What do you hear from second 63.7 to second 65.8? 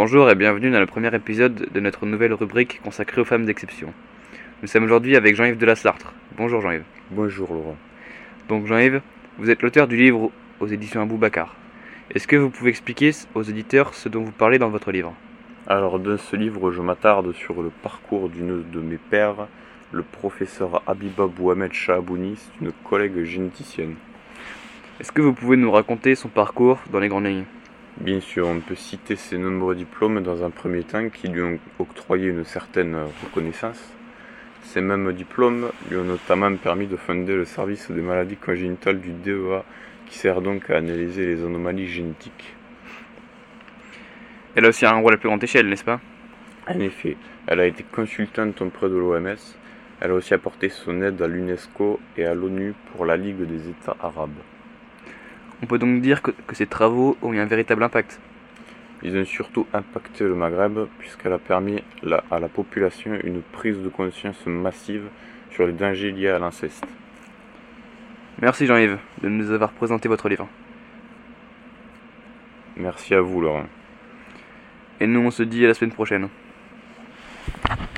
de conscience massive sur les